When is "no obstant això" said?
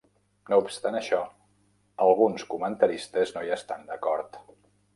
0.51-1.19